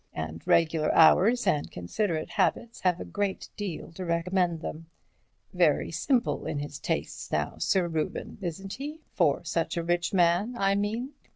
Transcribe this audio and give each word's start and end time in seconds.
And 0.15 0.41
regular 0.47 0.91
hours 0.95 1.45
and 1.45 1.69
considerate 1.69 2.31
habits 2.31 2.79
have 2.81 2.99
a 2.99 3.05
great 3.05 3.49
deal 3.55 3.91
to 3.91 4.03
recommend 4.03 4.61
them. 4.61 4.87
Very 5.53 5.91
simple 5.91 6.47
in 6.47 6.57
his 6.57 6.79
tastes, 6.79 7.31
now, 7.31 7.59
Sir 7.59 7.87
Reuben, 7.87 8.39
isn't 8.41 8.73
he? 8.73 9.01
for 9.13 9.43
such 9.43 9.77
a 9.77 9.83
rich 9.83 10.11
man, 10.11 10.55
I 10.57 10.73
mean." 10.73 11.11